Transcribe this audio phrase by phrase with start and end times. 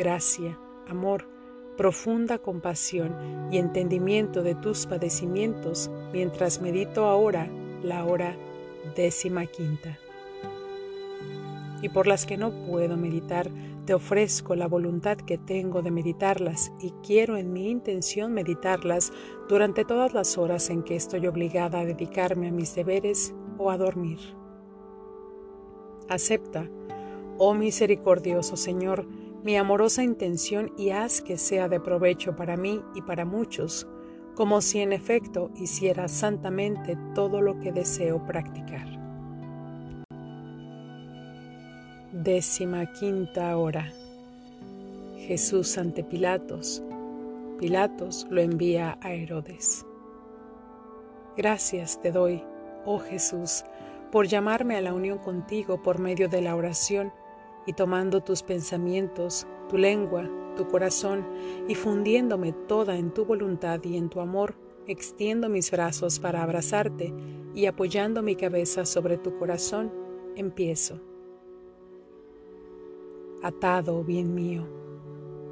[0.00, 1.28] gracia, amor,
[1.76, 3.14] profunda compasión
[3.52, 7.50] y entendimiento de tus padecimientos mientras medito ahora
[7.82, 8.34] la hora
[8.96, 9.98] décima quinta.
[11.82, 13.50] Y por las que no puedo meditar,
[13.84, 19.12] te ofrezco la voluntad que tengo de meditarlas y quiero en mi intención meditarlas
[19.50, 23.76] durante todas las horas en que estoy obligada a dedicarme a mis deberes o a
[23.76, 24.18] dormir.
[26.08, 26.70] Acepta,
[27.36, 29.06] oh misericordioso Señor,
[29.42, 33.86] mi amorosa intención y haz que sea de provecho para mí y para muchos,
[34.34, 38.86] como si en efecto hiciera santamente todo lo que deseo practicar.
[42.12, 43.90] Décima quinta hora.
[45.16, 46.82] Jesús ante Pilatos.
[47.58, 49.86] Pilatos lo envía a Herodes.
[51.36, 52.42] Gracias te doy,
[52.84, 53.64] oh Jesús,
[54.10, 57.12] por llamarme a la unión contigo por medio de la oración
[57.70, 61.24] y tomando tus pensamientos, tu lengua, tu corazón
[61.68, 64.56] y fundiéndome toda en tu voluntad y en tu amor,
[64.88, 67.14] extiendo mis brazos para abrazarte
[67.54, 69.92] y apoyando mi cabeza sobre tu corazón,
[70.34, 71.00] empiezo.
[73.40, 74.66] Atado, bien mío,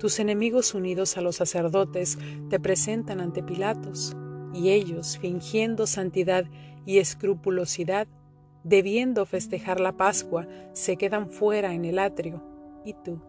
[0.00, 4.16] tus enemigos unidos a los sacerdotes te presentan ante Pilatos,
[4.52, 6.44] y ellos, fingiendo santidad
[6.84, 8.08] y escrupulosidad,
[8.64, 12.42] debiendo festejar la Pascua, se quedan fuera en el atrio,
[12.84, 13.20] y tú,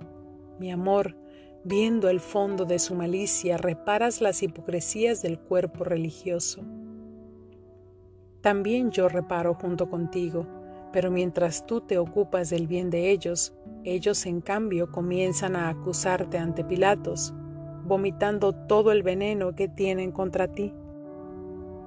[0.59, 1.16] mi amor,
[1.63, 6.63] viendo el fondo de su malicia, reparas las hipocresías del cuerpo religioso.
[8.41, 10.47] También yo reparo junto contigo,
[10.91, 16.38] pero mientras tú te ocupas del bien de ellos, ellos en cambio comienzan a acusarte
[16.38, 17.33] ante Pilatos,
[17.85, 20.73] vomitando todo el veneno que tienen contra ti.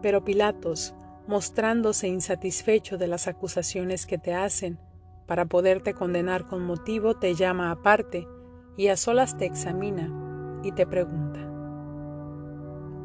[0.00, 0.94] Pero Pilatos,
[1.26, 4.78] mostrándose insatisfecho de las acusaciones que te hacen,
[5.26, 8.28] para poderte condenar con motivo, te llama aparte
[8.76, 11.40] y a solas te examina y te pregunta,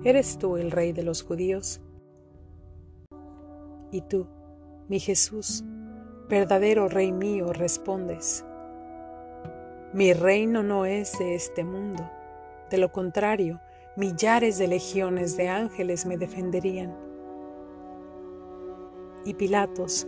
[0.04, 1.82] ¿eres tú el rey de los judíos?
[3.92, 4.28] Y tú,
[4.90, 5.64] mi Jesús,
[6.28, 8.46] verdadero rey mío, respondes,
[9.94, 12.10] mi reino no es de este mundo,
[12.70, 13.62] de lo contrario,
[13.96, 17.09] millares de legiones de ángeles me defenderían
[19.26, 20.08] y Pilatos,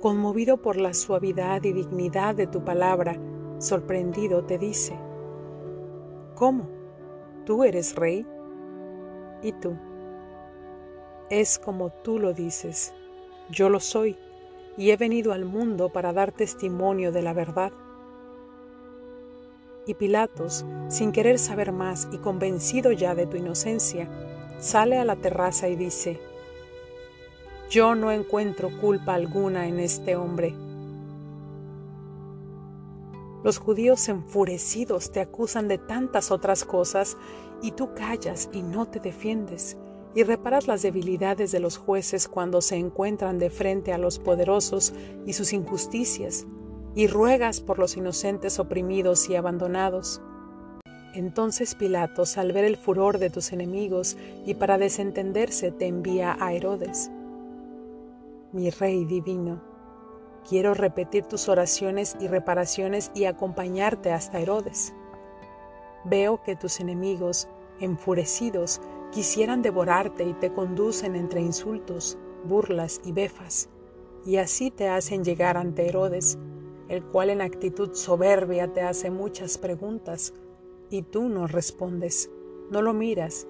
[0.00, 3.16] conmovido por la suavidad y dignidad de tu palabra,
[3.58, 4.98] sorprendido te dice,
[6.34, 6.68] ¿Cómo?
[7.44, 8.26] ¿Tú eres rey?
[9.42, 9.76] Y tú,
[11.30, 12.92] es como tú lo dices,
[13.50, 14.18] yo lo soy,
[14.76, 17.72] y he venido al mundo para dar testimonio de la verdad.
[19.86, 24.08] Y Pilatos, sin querer saber más y convencido ya de tu inocencia,
[24.58, 26.20] sale a la terraza y dice,
[27.72, 30.54] yo no encuentro culpa alguna en este hombre.
[33.42, 37.16] Los judíos enfurecidos te acusan de tantas otras cosas
[37.62, 39.78] y tú callas y no te defiendes
[40.14, 44.92] y reparas las debilidades de los jueces cuando se encuentran de frente a los poderosos
[45.24, 46.46] y sus injusticias
[46.94, 50.20] y ruegas por los inocentes oprimidos y abandonados.
[51.14, 56.52] Entonces Pilatos, al ver el furor de tus enemigos y para desentenderse, te envía a
[56.52, 57.10] Herodes
[58.52, 59.62] mi Rey divino.
[60.48, 64.94] Quiero repetir tus oraciones y reparaciones y acompañarte hasta Herodes.
[66.04, 67.48] Veo que tus enemigos,
[67.80, 68.80] enfurecidos,
[69.10, 73.68] quisieran devorarte y te conducen entre insultos, burlas y befas,
[74.26, 76.38] y así te hacen llegar ante Herodes,
[76.88, 80.34] el cual en actitud soberbia te hace muchas preguntas,
[80.90, 82.30] y tú no respondes,
[82.70, 83.46] no lo miras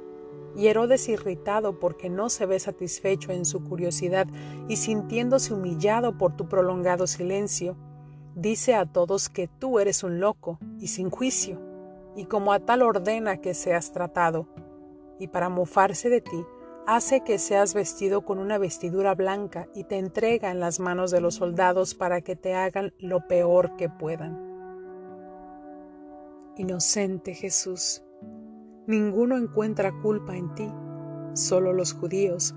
[0.55, 4.27] y Herodes, irritado porque no se ve satisfecho en su curiosidad
[4.69, 7.77] y sintiéndose humillado por tu prolongado silencio,
[8.35, 11.61] dice a todos que tú eres un loco y sin juicio,
[12.17, 14.49] y como a tal ordena que seas tratado.
[15.19, 16.45] Y para mofarse de ti,
[16.87, 21.21] hace que seas vestido con una vestidura blanca y te entrega en las manos de
[21.21, 24.53] los soldados para que te hagan lo peor que puedan.
[26.57, 28.03] Inocente Jesús,
[28.87, 30.69] Ninguno encuentra culpa en ti,
[31.35, 32.55] solo los judíos,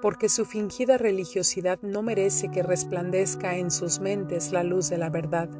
[0.00, 5.10] porque su fingida religiosidad no merece que resplandezca en sus mentes la luz de la
[5.10, 5.50] verdad.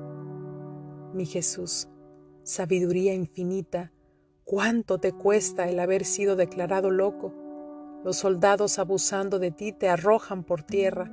[1.13, 1.89] Mi Jesús,
[2.45, 3.93] sabiduría infinita,
[4.45, 7.35] cuánto te cuesta el haber sido declarado loco.
[8.03, 11.13] Los soldados abusando de ti te arrojan por tierra,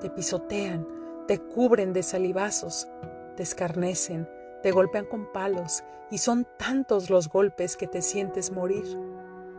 [0.00, 0.86] te pisotean,
[1.26, 2.86] te cubren de salivazos,
[3.36, 4.28] te escarnecen,
[4.64, 8.98] te golpean con palos y son tantos los golpes que te sientes morir.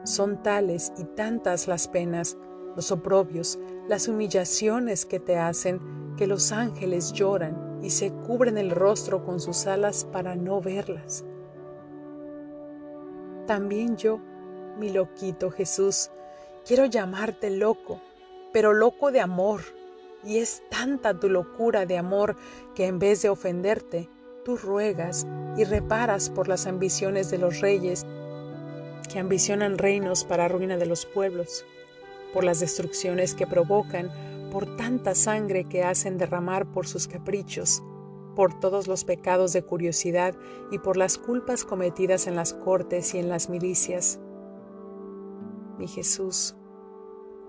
[0.03, 2.35] Son tales y tantas las penas,
[2.75, 8.71] los oprobios, las humillaciones que te hacen que los ángeles lloran y se cubren el
[8.71, 11.23] rostro con sus alas para no verlas.
[13.45, 14.19] También yo,
[14.79, 16.09] mi loquito Jesús,
[16.65, 18.01] quiero llamarte loco,
[18.51, 19.61] pero loco de amor,
[20.23, 22.35] y es tanta tu locura de amor
[22.73, 24.09] que en vez de ofenderte,
[24.45, 25.25] tú ruegas
[25.57, 28.05] y reparas por las ambiciones de los reyes
[29.11, 31.65] que ambicionan reinos para ruina de los pueblos,
[32.31, 34.11] por las destrucciones que provocan,
[34.51, 37.83] por tanta sangre que hacen derramar por sus caprichos,
[38.35, 40.35] por todos los pecados de curiosidad
[40.71, 44.19] y por las culpas cometidas en las cortes y en las milicias.
[45.79, 46.55] Mi Jesús,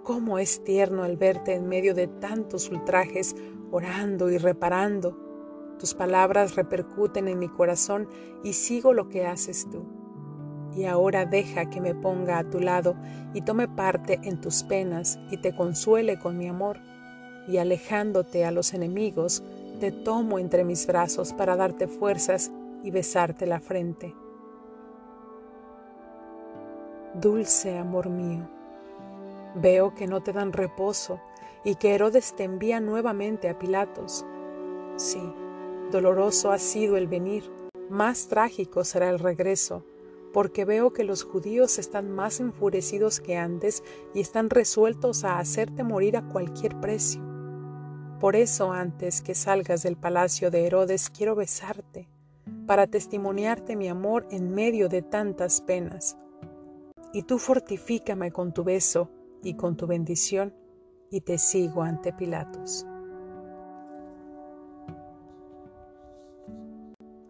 [0.02, 3.37] cómo es tierno el verte en medio de tantos ultrajes,
[3.70, 5.25] orando y reparando.
[5.78, 8.08] Tus palabras repercuten en mi corazón
[8.43, 9.84] y sigo lo que haces tú
[10.76, 12.96] y ahora deja que me ponga a tu lado
[13.32, 16.78] y tome parte en tus penas y te consuele con mi amor.
[17.49, 19.43] Y alejándote a los enemigos,
[19.81, 22.52] te tomo entre mis brazos para darte fuerzas
[22.82, 24.14] y besarte la frente.
[27.14, 28.46] Dulce amor mío,
[29.55, 31.19] veo que no te dan reposo
[31.64, 34.26] y que Herodes te envía nuevamente a Pilatos.
[34.96, 35.23] Sí,
[35.90, 37.44] doloroso ha sido el venir,
[37.88, 39.84] más trágico será el regreso
[40.36, 45.82] porque veo que los judíos están más enfurecidos que antes y están resueltos a hacerte
[45.82, 47.22] morir a cualquier precio.
[48.20, 52.10] Por eso antes que salgas del palacio de Herodes quiero besarte,
[52.66, 56.18] para testimoniarte mi amor en medio de tantas penas.
[57.14, 59.08] Y tú fortifícame con tu beso
[59.42, 60.54] y con tu bendición,
[61.10, 62.84] y te sigo ante Pilatos.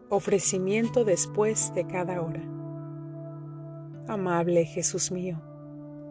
[0.08, 2.40] Ofrecimiento después de cada hora.
[4.06, 5.42] Amable Jesús mío,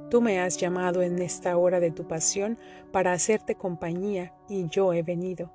[0.09, 2.59] tú me has llamado en esta hora de tu pasión
[2.91, 5.53] para hacerte compañía y yo he venido.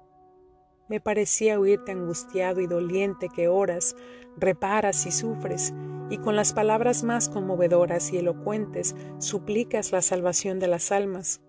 [0.88, 3.94] Me parecía oírte angustiado y doliente que oras,
[4.38, 5.74] reparas y sufres,
[6.08, 11.42] y con las palabras más conmovedoras y elocuentes suplicas la salvación de las almas.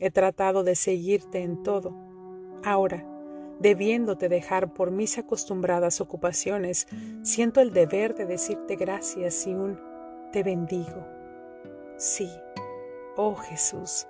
[0.00, 1.94] He tratado de seguirte en todo.
[2.64, 3.06] Ahora,
[3.60, 6.86] debiéndote dejar por mis acostumbradas ocupaciones,
[7.22, 9.80] siento el deber de decirte gracias y un
[10.32, 11.06] te bendigo.
[11.96, 12.28] Sí,
[13.16, 14.06] oh Jesús,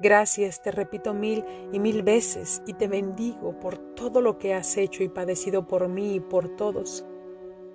[0.00, 4.76] gracias te repito mil y mil veces y te bendigo por todo lo que has
[4.76, 7.04] hecho y padecido por mí y por todos.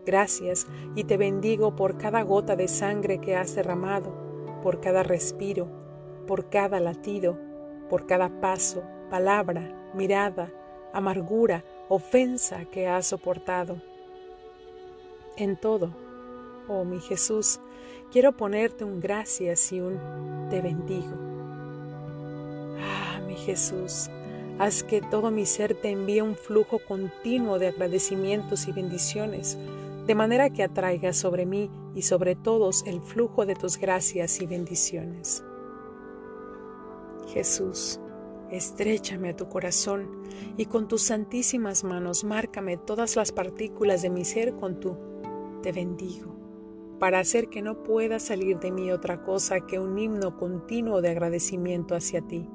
[0.06, 4.14] Gracias y te bendigo por cada gota de sangre que has derramado,
[4.62, 5.68] por cada respiro,
[6.28, 7.40] por cada latido,
[7.90, 10.52] por cada paso, palabra, mirada,
[10.96, 13.82] amargura, ofensa que has soportado.
[15.38, 15.90] En todo,
[16.68, 17.60] oh mi Jesús,
[18.12, 20.00] quiero ponerte un gracias y un
[20.50, 21.14] te bendigo.
[22.80, 24.10] Ah, mi Jesús,
[24.58, 29.58] haz que todo mi ser te envíe un flujo continuo de agradecimientos y bendiciones,
[30.08, 34.46] de manera que atraiga sobre mí y sobre todos el flujo de tus gracias y
[34.46, 35.44] bendiciones.
[37.28, 38.00] Jesús,
[38.56, 40.24] Estréchame a tu corazón
[40.56, 44.96] y con tus santísimas manos márcame todas las partículas de mi ser con tu
[45.62, 46.34] te bendigo
[46.98, 51.10] para hacer que no pueda salir de mí otra cosa que un himno continuo de
[51.10, 52.48] agradecimiento hacia ti.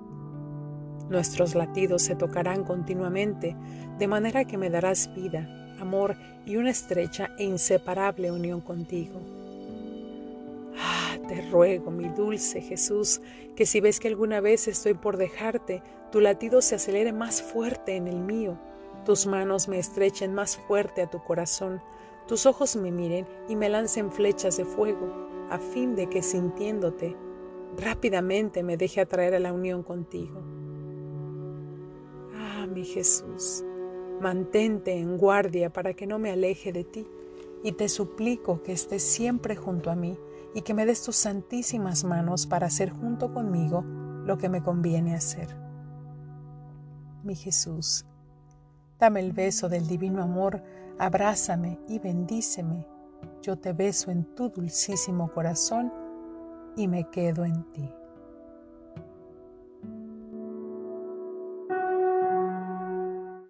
[1.11, 3.55] Nuestros latidos se tocarán continuamente,
[3.99, 6.17] de manera que me darás vida, amor
[6.47, 9.21] y una estrecha e inseparable unión contigo.
[11.31, 13.21] Te ruego, mi dulce Jesús,
[13.55, 17.95] que si ves que alguna vez estoy por dejarte, tu latido se acelere más fuerte
[17.95, 18.59] en el mío,
[19.05, 21.81] tus manos me estrechen más fuerte a tu corazón,
[22.27, 27.17] tus ojos me miren y me lancen flechas de fuego, a fin de que sintiéndote,
[27.77, 30.43] rápidamente me deje atraer a la unión contigo.
[32.35, 33.63] Ah, mi Jesús,
[34.21, 37.07] mantente en guardia para que no me aleje de ti,
[37.63, 40.19] y te suplico que estés siempre junto a mí
[40.55, 45.15] y que me des tus santísimas manos para hacer junto conmigo lo que me conviene
[45.15, 45.57] hacer.
[47.23, 48.07] Mi Jesús,
[48.99, 50.63] dame el beso del divino amor
[51.01, 52.87] abrázame y bendíceme.
[53.41, 55.91] Yo te beso en tu dulcísimo corazón
[56.77, 57.91] y me quedo en ti.